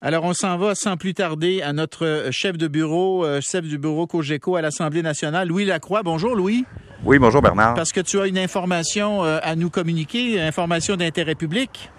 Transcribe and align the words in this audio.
Alors, 0.00 0.22
on 0.22 0.32
s'en 0.32 0.56
va 0.58 0.76
sans 0.76 0.96
plus 0.96 1.12
tarder 1.12 1.60
à 1.60 1.72
notre 1.72 2.06
euh, 2.06 2.28
chef 2.30 2.56
de 2.56 2.68
bureau, 2.68 3.24
euh, 3.24 3.40
chef 3.40 3.64
du 3.64 3.78
bureau 3.78 4.06
COGECO 4.06 4.54
à 4.54 4.62
l'Assemblée 4.62 5.02
nationale, 5.02 5.48
Louis 5.48 5.64
Lacroix. 5.64 6.04
Bonjour, 6.04 6.36
Louis. 6.36 6.64
Oui, 7.04 7.18
bonjour, 7.18 7.42
Bernard. 7.42 7.74
Parce 7.74 7.90
que 7.90 8.00
tu 8.00 8.20
as 8.20 8.28
une 8.28 8.38
information 8.38 9.24
euh, 9.24 9.40
à 9.42 9.56
nous 9.56 9.70
communiquer, 9.70 10.40
information 10.40 10.94
d'intérêt 10.94 11.34
public. 11.34 11.90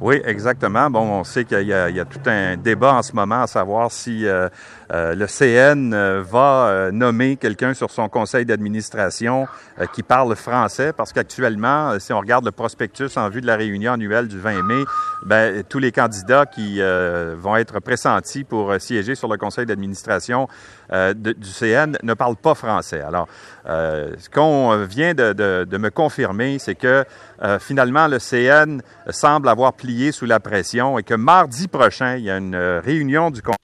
Oui, 0.00 0.20
exactement. 0.24 0.90
Bon, 0.90 1.00
on 1.00 1.24
sait 1.24 1.44
qu'il 1.44 1.66
y, 1.66 1.72
a 1.72 2.04
tout 2.04 2.20
un 2.26 2.56
débat 2.56 2.94
en 2.94 3.02
ce 3.02 3.12
moment 3.12 3.42
à 3.42 3.46
savoir 3.46 3.90
si 3.90 4.26
euh, 4.26 4.48
euh, 4.92 5.14
le 5.14 5.26
CN 5.26 5.92
euh, 5.92 6.22
va 6.22 6.90
nommer 6.92 7.36
quelqu'un 7.36 7.74
sur 7.74 7.90
son 7.90 8.08
conseil 8.08 8.44
d'administration 8.44 9.46
qui 9.92 10.02
parle 10.02 10.34
français, 10.36 10.92
parce 10.92 11.12
qu'actuellement, 11.12 11.98
si 11.98 12.12
on 12.12 12.20
regarde 12.20 12.44
le 12.44 12.52
prospectus 12.52 13.16
en 13.16 13.28
vue 13.28 13.40
de 13.40 13.46
la 13.46 13.56
réunion 13.56 13.92
annuelle 13.92 14.28
du 14.28 14.38
20 14.38 14.62
mai, 14.62 14.84
ben, 15.24 15.62
tous 15.68 15.78
les 15.78 15.90
candidats 15.90 16.46
qui 16.46 16.80
vont 17.36 17.56
être 17.56 17.80
pressentis 17.80 18.44
pour 18.44 18.74
siéger 18.78 19.14
sur 19.14 19.28
le 19.28 19.36
conseil 19.36 19.66
d'administration 19.66 20.48
du 20.92 21.50
CN 21.52 21.96
ne 22.02 22.14
parlent 22.14 22.36
pas 22.36 22.54
français. 22.54 23.00
Alors, 23.00 23.26
ce 23.66 24.28
qu'on 24.30 24.84
vient 24.84 25.14
de, 25.14 25.76
me 25.76 25.90
confirmer, 25.90 26.58
c'est 26.58 26.76
que 26.76 27.04
finalement, 27.58 28.06
le 28.06 28.18
CN 28.18 28.80
semble 29.10 29.48
avoir 29.48 29.72
plié 29.72 30.12
sous 30.12 30.26
la 30.26 30.40
pression 30.40 30.98
et 30.98 31.02
que 31.02 31.14
mardi 31.14 31.68
prochain, 31.68 32.16
il 32.16 32.24
y 32.24 32.30
a 32.30 32.36
une 32.36 32.54
euh, 32.54 32.80
réunion 32.80 33.30
du 33.30 33.42
conseil 33.42 33.58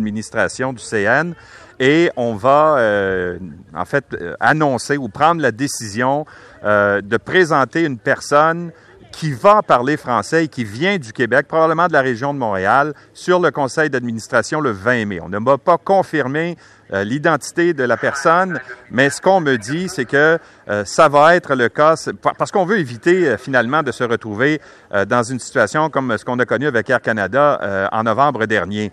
du 0.00 0.82
CN 0.82 1.34
et 1.78 2.10
on 2.16 2.34
va 2.34 2.76
euh, 2.78 3.38
en 3.74 3.84
fait 3.84 4.04
euh, 4.12 4.34
annoncer 4.40 4.96
ou 4.96 5.08
prendre 5.08 5.40
la 5.40 5.52
décision 5.52 6.26
de 6.62 7.16
présenter 7.16 7.84
une 7.84 7.96
personne 7.96 8.70
qui 9.12 9.32
va 9.32 9.62
parler 9.62 9.96
français 9.96 10.44
et 10.44 10.48
qui 10.48 10.64
vient 10.64 10.98
du 10.98 11.12
Québec, 11.12 11.46
probablement 11.48 11.88
de 11.88 11.92
la 11.92 12.02
région 12.02 12.34
de 12.34 12.38
Montréal, 12.38 12.94
sur 13.12 13.40
le 13.40 13.50
conseil 13.50 13.90
d'administration 13.90 14.60
le 14.60 14.70
20 14.70 15.04
mai. 15.06 15.20
On 15.20 15.28
ne 15.28 15.38
m'a 15.38 15.58
pas 15.58 15.78
confirmé 15.78 16.56
euh, 16.92 17.04
l'identité 17.04 17.72
de 17.72 17.84
la 17.84 17.96
personne, 17.96 18.60
mais 18.90 19.10
ce 19.10 19.20
qu'on 19.20 19.40
me 19.40 19.56
dit, 19.56 19.88
c'est 19.88 20.04
que 20.04 20.38
euh, 20.68 20.84
ça 20.84 21.08
va 21.08 21.36
être 21.36 21.54
le 21.54 21.68
cas, 21.68 21.94
parce 22.38 22.50
qu'on 22.50 22.64
veut 22.64 22.78
éviter 22.78 23.28
euh, 23.28 23.36
finalement 23.36 23.82
de 23.82 23.92
se 23.92 24.04
retrouver 24.04 24.60
dans 25.06 25.22
une 25.22 25.38
situation 25.38 25.88
comme 25.88 26.18
ce 26.18 26.24
qu'on 26.24 26.38
a 26.40 26.44
connu 26.44 26.66
avec 26.66 26.90
Air 26.90 27.00
Canada 27.00 27.88
en 27.92 28.02
novembre 28.02 28.46
dernier. 28.46 28.90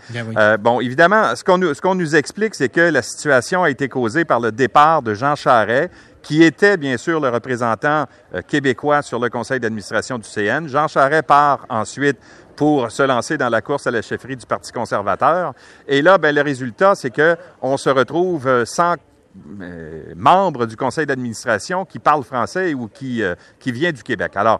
bon, 0.59 0.79
évidemment, 0.79 1.35
ce 1.35 1.43
qu'on 1.43 1.95
nous, 1.95 2.15
explique, 2.15 2.53
c'est 2.53 2.69
que 2.69 2.81
la 2.81 3.01
situation 3.01 3.63
a 3.63 3.69
été 3.69 3.89
causée 3.89 4.23
par 4.23 4.39
le 4.39 4.51
départ 4.51 5.01
de 5.01 5.15
Jean 5.15 5.35
Charret, 5.35 5.89
qui 6.27 6.43
était 6.43 6.75
bien 6.75 6.97
sûr 6.97 7.21
le 7.21 7.29
représentant 7.29 8.05
euh, 8.35 8.41
québécois 8.45 9.01
sur 9.01 9.17
le 9.17 9.29
conseil 9.29 9.61
d'administration 9.61 10.17
du 10.17 10.27
CN. 10.27 10.67
Jean 10.67 10.89
Charest 10.89 11.23
part 11.23 11.65
ensuite 11.69 12.17
pour 12.57 12.91
se 12.91 13.03
lancer 13.03 13.37
dans 13.37 13.47
la 13.47 13.61
course 13.61 13.87
à 13.87 13.91
la 13.91 14.01
chefferie 14.01 14.35
du 14.35 14.45
Parti 14.45 14.73
conservateur. 14.73 15.53
Et 15.87 16.01
là, 16.01 16.17
ben, 16.17 16.35
le 16.35 16.41
résultat, 16.41 16.95
c'est 16.95 17.11
que 17.11 17.37
on 17.61 17.77
se 17.77 17.89
retrouve 17.89 18.47
euh, 18.47 18.65
sans 18.65 18.95
membre 20.15 20.65
du 20.65 20.75
conseil 20.75 21.05
d'administration 21.05 21.85
qui 21.85 21.99
parle 21.99 22.23
français 22.23 22.73
ou 22.73 22.87
qui, 22.87 23.21
qui 23.59 23.71
vient 23.71 23.91
du 23.91 24.03
Québec. 24.03 24.33
Alors, 24.35 24.59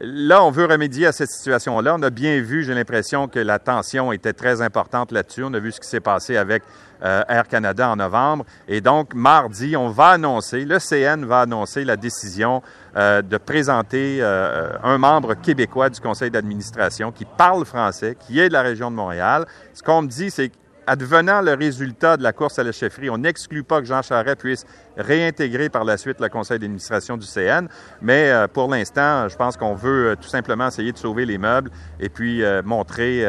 Là, 0.00 0.44
on 0.44 0.52
veut 0.52 0.66
remédier 0.66 1.08
à 1.08 1.12
cette 1.12 1.30
situation-là. 1.30 1.96
On 1.98 2.02
a 2.02 2.10
bien 2.10 2.40
vu, 2.40 2.62
j'ai 2.62 2.72
l'impression 2.72 3.26
que 3.26 3.40
la 3.40 3.58
tension 3.58 4.12
était 4.12 4.32
très 4.32 4.62
importante 4.62 5.10
là-dessus. 5.10 5.42
On 5.42 5.52
a 5.54 5.58
vu 5.58 5.72
ce 5.72 5.80
qui 5.80 5.88
s'est 5.88 5.98
passé 5.98 6.36
avec 6.36 6.62
euh, 7.02 7.24
Air 7.28 7.48
Canada 7.48 7.88
en 7.88 7.96
novembre. 7.96 8.44
Et 8.68 8.80
donc, 8.80 9.12
mardi, 9.12 9.76
on 9.76 9.88
va 9.88 10.10
annoncer, 10.10 10.64
le 10.64 10.78
CN 10.78 11.24
va 11.24 11.40
annoncer 11.40 11.84
la 11.84 11.96
décision 11.96 12.62
euh, 12.96 13.22
de 13.22 13.38
présenter 13.38 14.18
euh, 14.20 14.70
un 14.84 14.98
membre 14.98 15.34
québécois 15.34 15.90
du 15.90 16.00
conseil 16.00 16.30
d'administration 16.30 17.10
qui 17.10 17.24
parle 17.24 17.64
français, 17.64 18.16
qui 18.18 18.38
est 18.38 18.48
de 18.48 18.52
la 18.52 18.62
région 18.62 18.92
de 18.92 18.96
Montréal. 18.96 19.46
Ce 19.74 19.82
qu'on 19.82 20.02
me 20.02 20.08
dit, 20.08 20.30
c'est 20.30 20.52
advenant 20.88 21.42
le 21.42 21.52
résultat 21.52 22.16
de 22.16 22.22
la 22.22 22.32
course 22.32 22.58
à 22.58 22.64
la 22.64 22.72
chefferie, 22.72 23.10
on 23.10 23.18
n'exclut 23.18 23.62
pas 23.62 23.80
que 23.80 23.86
Jean 23.86 24.00
Charest 24.00 24.38
puisse 24.38 24.64
réintégrer 24.96 25.68
par 25.68 25.84
la 25.84 25.96
suite 25.98 26.18
le 26.18 26.28
conseil 26.28 26.58
d'administration 26.58 27.16
du 27.16 27.26
CN, 27.26 27.68
mais 28.00 28.30
euh, 28.30 28.48
pour 28.48 28.68
l'instant, 28.68 29.28
je 29.28 29.36
pense 29.36 29.56
qu'on 29.56 29.74
veut 29.74 30.08
euh, 30.08 30.16
tout 30.16 30.28
simplement 30.28 30.66
essayer 30.66 30.90
de 30.90 30.96
sauver 30.96 31.26
les 31.26 31.36
meubles 31.36 31.70
et 32.00 32.08
puis 32.08 32.42
euh, 32.42 32.62
montrer 32.64 33.24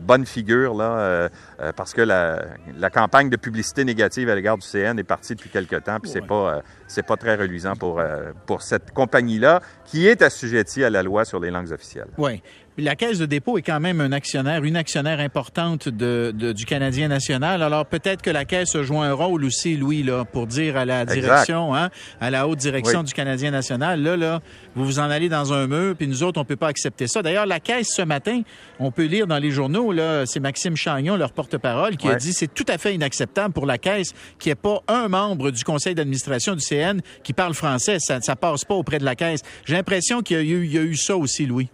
bonne 0.00 0.26
figure 0.26 0.74
là, 0.74 1.28
parce 1.76 1.92
que 1.92 2.00
la, 2.00 2.90
campagne 2.90 3.28
de 3.28 3.36
publicité 3.36 3.84
négative 3.84 4.30
à 4.30 4.34
l'égard 4.34 4.56
du 4.56 4.66
CN 4.66 4.98
est 4.98 5.04
partie 5.04 5.34
depuis 5.34 5.50
quelque 5.50 5.76
temps, 5.76 5.98
puis 6.00 6.10
c'est 6.10 6.26
pas 6.26 6.62
c'est 6.86 7.04
pas 7.04 7.16
très 7.16 7.34
reluisant 7.36 7.74
pour 7.74 8.02
pour 8.46 8.62
cette 8.62 8.92
compagnie 8.92 9.38
là 9.38 9.60
qui 9.84 10.06
est 10.06 10.22
assujettie 10.22 10.82
à 10.82 10.90
la 10.90 11.02
loi 11.02 11.24
sur 11.24 11.40
les 11.40 11.50
langues 11.50 11.72
officielles. 11.72 12.08
Oui. 12.16 12.42
La 12.78 12.94
Caisse 12.94 13.18
de 13.18 13.24
dépôt 13.24 13.56
est 13.56 13.62
quand 13.62 13.80
même 13.80 14.02
un 14.02 14.12
actionnaire, 14.12 14.62
une 14.62 14.76
actionnaire 14.76 15.18
importante 15.18 15.88
de, 15.88 16.30
du 16.52 16.66
Canadien 16.66 17.08
national. 17.08 17.62
Alors 17.62 17.86
peut-être 17.86 18.20
que 18.20 18.28
la 18.28 18.44
Caisse 18.44 18.76
joue 18.82 19.00
un 19.00 19.14
rôle 19.14 19.46
aussi, 19.46 19.78
Louis, 19.78 20.02
là, 20.02 20.26
pour 20.26 20.46
dire 20.46 20.76
à 20.76 20.84
la 20.84 21.06
direction, 21.06 21.74
hein, 21.74 21.88
à 22.20 22.30
la 22.30 22.46
haute 22.46 22.58
direction 22.58 23.02
du 23.02 23.14
Canadien 23.14 23.50
national, 23.50 24.02
là, 24.02 24.18
là, 24.18 24.40
vous 24.74 24.84
vous 24.84 24.98
en 24.98 25.08
allez 25.08 25.30
dans 25.30 25.54
un 25.54 25.66
mur, 25.66 25.96
puis 25.96 26.06
nous 26.06 26.22
autres, 26.22 26.38
on 26.38 26.44
peut 26.44 26.56
pas 26.56 26.68
accepter 26.68 27.06
ça. 27.06 27.22
D'ailleurs, 27.22 27.46
la 27.46 27.60
Caisse, 27.60 27.88
ce 27.94 28.02
matin, 28.02 28.42
on 28.78 28.90
peut 28.90 29.06
lire 29.06 29.26
dans 29.26 29.38
les 29.38 29.50
journaux, 29.50 29.90
là, 29.90 30.26
c'est 30.26 30.40
Maxime 30.40 30.76
Chagnon, 30.76 31.16
leur 31.16 31.32
porte-parole, 31.32 31.96
qui 31.96 32.10
a 32.10 32.16
dit 32.16 32.34
c'est 32.34 32.52
tout 32.52 32.66
à 32.68 32.76
fait 32.76 32.94
inacceptable 32.94 33.54
pour 33.54 33.64
la 33.64 33.78
Caisse 33.78 34.12
qu'il 34.38 34.50
n'y 34.50 34.52
ait 34.52 34.54
pas 34.56 34.82
un 34.86 35.08
membre 35.08 35.50
du 35.50 35.64
conseil 35.64 35.94
d'administration 35.94 36.54
du 36.54 36.60
CN 36.60 37.00
qui 37.22 37.32
parle 37.32 37.54
français. 37.54 37.96
Ça 38.00 38.18
ne 38.18 38.34
passe 38.34 38.66
pas 38.66 38.74
auprès 38.74 38.98
de 38.98 39.04
la 39.06 39.14
Caisse. 39.14 39.40
J'ai 39.64 39.76
l'impression 39.76 40.20
qu'il 40.20 40.42
y, 40.42 40.74
y 40.74 40.78
a 40.78 40.82
eu 40.82 40.96
ça 40.96 41.16
aussi, 41.16 41.46
Louis. 41.46 41.70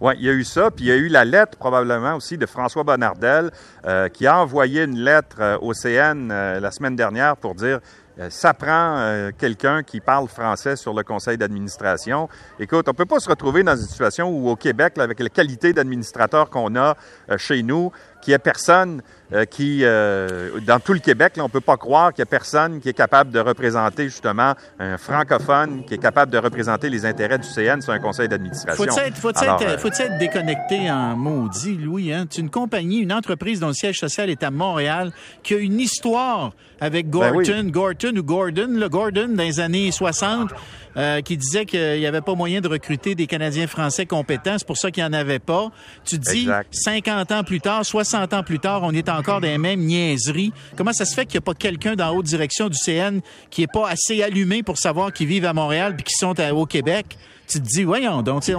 Oui, 0.00 0.14
il 0.18 0.24
y 0.24 0.28
a 0.28 0.32
eu 0.32 0.44
ça, 0.44 0.70
puis 0.70 0.86
il 0.86 0.88
y 0.88 0.92
a 0.92 0.96
eu 0.96 1.08
la 1.08 1.24
lettre 1.24 1.56
probablement 1.56 2.16
aussi 2.16 2.36
de 2.36 2.46
François 2.46 2.82
Bonnardel 2.82 3.50
euh, 3.86 4.08
qui 4.08 4.26
a 4.26 4.38
envoyé 4.38 4.82
une 4.82 4.98
lettre 4.98 5.36
euh, 5.38 5.58
au 5.60 5.72
CN 5.72 6.30
euh, 6.30 6.58
la 6.58 6.70
semaine 6.72 6.96
dernière 6.96 7.36
pour 7.36 7.54
dire 7.54 7.80
ça 8.28 8.54
prend 8.54 9.30
quelqu'un 9.36 9.82
qui 9.82 9.98
parle 9.98 10.28
français 10.28 10.76
sur 10.76 10.94
le 10.94 11.02
conseil 11.02 11.36
d'administration. 11.36 12.28
Écoute, 12.60 12.88
on 12.88 12.94
peut 12.94 13.06
pas 13.06 13.18
se 13.18 13.28
retrouver 13.28 13.64
dans 13.64 13.74
une 13.74 13.88
situation 13.88 14.28
où 14.28 14.48
au 14.48 14.54
Québec, 14.54 14.96
avec 14.98 15.18
la 15.18 15.28
qualité 15.28 15.72
d'administrateur 15.72 16.48
qu'on 16.48 16.76
a 16.76 16.96
chez 17.38 17.64
nous, 17.64 17.90
qu'il 18.24 18.32
n'y 18.32 18.36
ait 18.36 18.38
personne 18.38 19.02
euh, 19.32 19.44
qui, 19.44 19.80
euh, 19.82 20.60
dans 20.66 20.78
tout 20.78 20.92
le 20.92 20.98
Québec, 20.98 21.36
là, 21.36 21.44
on 21.44 21.48
peut 21.48 21.60
pas 21.60 21.76
croire 21.76 22.12
qu'il 22.12 22.20
y 22.20 22.22
a 22.22 22.26
personne 22.26 22.80
qui 22.80 22.88
est 22.88 22.94
capable 22.94 23.30
de 23.30 23.40
représenter 23.40 24.04
justement 24.04 24.54
un 24.78 24.96
francophone, 24.96 25.84
qui 25.86 25.94
est 25.94 25.98
capable 25.98 26.30
de 26.30 26.38
représenter 26.38 26.88
les 26.88 27.04
intérêts 27.04 27.38
du 27.38 27.48
CN 27.48 27.80
sur 27.80 27.92
un 27.92 27.98
conseil 27.98 28.28
d'administration. 28.28 28.84
Faut-il 28.84 29.08
être, 29.08 29.16
faut 29.16 29.30
être, 29.30 29.62
euh, 29.62 29.78
faut 29.78 29.88
être, 29.88 30.18
déconnecté 30.18 30.90
en 30.90 31.16
maudit, 31.16 31.76
Louis? 31.76 32.12
Hein? 32.12 32.26
C'est 32.30 32.42
une 32.42 32.50
compagnie, 32.50 32.98
une 32.98 33.12
entreprise 33.12 33.60
dont 33.60 33.68
le 33.68 33.74
siège 33.74 33.98
social 33.98 34.30
est 34.30 34.42
à 34.42 34.50
Montréal, 34.50 35.10
qui 35.42 35.54
a 35.54 35.58
une 35.58 35.80
histoire 35.80 36.52
avec 36.80 37.08
ben 37.08 37.32
Gorton, 37.32 37.70
Gorton 37.70 38.16
ou 38.16 38.22
Gordon, 38.22 38.68
le 38.70 38.88
Gordon 38.88 39.28
dans 39.28 39.42
les 39.42 39.60
années 39.60 39.90
60. 39.90 40.50
Euh, 40.96 41.22
qui 41.22 41.36
disait 41.36 41.66
qu'il 41.66 41.98
n'y 41.98 42.06
avait 42.06 42.20
pas 42.20 42.36
moyen 42.36 42.60
de 42.60 42.68
recruter 42.68 43.16
des 43.16 43.26
Canadiens 43.26 43.66
français 43.66 44.06
compétents. 44.06 44.54
C'est 44.58 44.66
pour 44.66 44.76
ça 44.76 44.92
qu'il 44.92 45.02
n'y 45.02 45.08
en 45.08 45.12
avait 45.12 45.40
pas. 45.40 45.72
Tu 46.04 46.18
dis, 46.18 46.48
50 46.70 47.32
ans 47.32 47.42
plus 47.42 47.60
tard, 47.60 47.84
60 47.84 48.13
ans 48.14 48.42
plus 48.42 48.58
tard, 48.58 48.82
on 48.82 48.92
est 48.92 49.08
encore 49.08 49.40
dans 49.40 49.48
les 49.48 49.58
mêmes 49.58 49.80
niaiseries. 49.80 50.52
Comment 50.76 50.92
ça 50.92 51.04
se 51.04 51.14
fait 51.14 51.26
qu'il 51.26 51.34
n'y 51.34 51.44
a 51.44 51.46
pas 51.46 51.54
quelqu'un 51.54 51.96
dans 51.96 52.06
la 52.06 52.12
haute 52.12 52.26
direction 52.26 52.68
du 52.68 52.76
CN 52.76 53.20
qui 53.50 53.62
est 53.62 53.72
pas 53.72 53.88
assez 53.88 54.22
allumé 54.22 54.62
pour 54.62 54.78
savoir 54.78 55.12
qu'ils 55.12 55.26
vivent 55.26 55.46
à 55.46 55.52
Montréal 55.52 55.96
puis 55.96 56.04
qui 56.04 56.14
sont 56.14 56.34
au 56.52 56.66
Québec? 56.66 57.16
Tu 57.46 57.60
te 57.60 57.66
dis, 57.66 57.84
voyons 57.84 58.22
donc, 58.22 58.46
il 58.48 58.54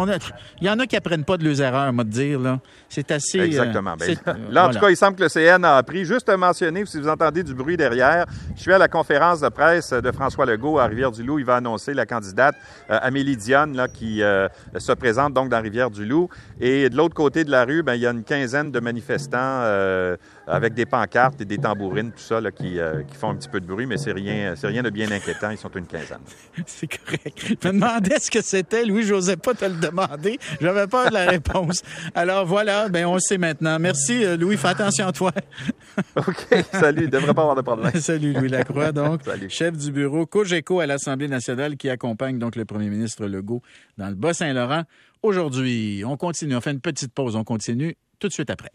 y 0.61 0.69
en 0.69 0.79
a 0.79 0.87
qui 0.87 0.95
apprennent 0.95 1.23
pas 1.23 1.37
de 1.37 1.43
leurs 1.43 1.61
erreurs, 1.61 1.91
moi, 1.93 2.03
te 2.03 2.09
dire, 2.09 2.39
là. 2.39 2.59
C'est 2.89 3.11
assez. 3.11 3.39
Euh, 3.39 3.45
Exactement. 3.45 3.95
Ben, 3.97 4.15
là, 4.51 4.67
en 4.67 4.71
tout 4.71 4.79
cas, 4.79 4.89
il 4.89 4.97
semble 4.97 5.17
que 5.17 5.23
le 5.23 5.29
CN 5.29 5.63
a 5.63 5.77
appris. 5.77 6.05
Juste 6.05 6.29
à 6.29 6.37
mentionner, 6.37 6.85
si 6.85 6.99
vous 6.99 7.07
entendez 7.07 7.43
du 7.43 7.53
bruit 7.53 7.77
derrière, 7.77 8.25
je 8.55 8.61
suis 8.61 8.73
à 8.73 8.77
la 8.77 8.87
conférence 8.87 9.41
de 9.41 9.49
presse 9.49 9.91
de 9.91 10.11
François 10.11 10.45
Legault 10.45 10.79
à 10.79 10.85
Rivière-du-Loup. 10.85 11.39
Il 11.39 11.45
va 11.45 11.55
annoncer 11.55 11.93
la 11.93 12.05
candidate 12.05 12.55
euh, 12.89 12.99
Amélie 13.01 13.37
Dionne, 13.37 13.75
là, 13.75 13.87
qui 13.87 14.21
euh, 14.21 14.47
se 14.77 14.91
présente 14.91 15.33
donc 15.33 15.49
dans 15.49 15.61
Rivière-du-Loup. 15.61 16.29
Et 16.59 16.89
de 16.89 16.95
l'autre 16.95 17.15
côté 17.15 17.43
de 17.43 17.51
la 17.51 17.65
rue, 17.65 17.83
ben, 17.83 17.95
il 17.95 18.01
y 18.01 18.07
a 18.07 18.11
une 18.11 18.23
quinzaine 18.23 18.71
de 18.71 18.79
manifestants 18.79 19.63
avec 20.47 20.75
des 20.75 20.85
pancartes 20.85 21.41
et 21.41 21.45
des 21.45 21.57
tambourines, 21.57 22.11
tout 22.11 22.19
ça, 22.19 22.39
là, 22.39 22.51
qui, 22.51 22.77
qui 23.07 23.15
font 23.15 23.31
un 23.31 23.35
petit 23.35 23.49
peu 23.49 23.59
de 23.59 23.65
bruit, 23.65 23.85
mais 23.87 23.97
c'est 23.97 24.11
rien, 24.11 24.53
c'est 24.55 24.67
rien 24.67 24.83
de 24.83 24.89
bien 24.89 25.11
inquiétant. 25.11 25.49
Ils 25.49 25.57
sont 25.57 25.71
une 25.75 25.87
quinzaine. 25.87 26.19
c'est 26.65 26.87
correct. 26.87 27.57
Je 27.61 27.67
me 27.67 27.73
demandais 27.73 28.19
ce 28.19 28.29
que 28.29 28.41
c'était 28.41 28.74
Louis, 28.83 29.03
j'osais 29.03 29.37
pas 29.37 29.53
te 29.53 29.65
le 29.65 29.75
demander. 29.75 30.39
J'avais 30.59 30.87
pas 30.87 31.09
de 31.09 31.13
la 31.13 31.29
réponse. 31.29 31.83
Alors 32.13 32.45
voilà, 32.45 32.89
ben 32.89 33.05
on 33.05 33.19
sait 33.19 33.37
maintenant. 33.37 33.79
Merci, 33.79 34.25
euh, 34.25 34.37
Louis. 34.37 34.57
Fais 34.57 34.69
attention 34.69 35.07
à 35.07 35.11
toi. 35.11 35.31
OK. 36.15 36.65
Salut. 36.73 37.03
Il 37.05 37.09
devrait 37.09 37.33
pas 37.33 37.41
avoir 37.41 37.55
de 37.55 37.61
problème. 37.61 37.91
Salut, 37.99 38.33
Louis 38.33 38.49
Lacroix, 38.49 38.91
donc, 38.91 39.21
chef 39.49 39.77
du 39.77 39.91
bureau 39.91 40.25
COGECO 40.25 40.79
à 40.79 40.85
l'Assemblée 40.85 41.27
nationale 41.27 41.77
qui 41.77 41.89
accompagne 41.89 42.39
donc 42.39 42.55
le 42.55 42.65
premier 42.65 42.89
ministre 42.89 43.25
Legault 43.25 43.61
dans 43.97 44.09
le 44.09 44.15
Bas-Saint-Laurent 44.15 44.83
aujourd'hui. 45.21 46.03
On 46.05 46.17
continue. 46.17 46.55
On 46.55 46.61
fait 46.61 46.71
une 46.71 46.81
petite 46.81 47.13
pause. 47.13 47.35
On 47.35 47.43
continue 47.43 47.95
tout 48.19 48.27
de 48.27 48.33
suite 48.33 48.49
après. 48.49 48.71